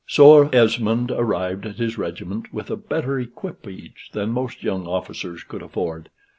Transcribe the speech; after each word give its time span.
So 0.07 0.47
Esmond 0.49 1.11
arrived 1.11 1.67
at 1.67 1.75
his 1.77 1.95
regiment 1.99 2.51
with 2.51 2.71
a 2.71 2.75
better 2.75 3.19
equipage 3.19 4.09
than 4.13 4.31
most 4.31 4.63
young 4.63 4.87
officers 4.87 5.43
could 5.43 5.61
afford. 5.61 6.09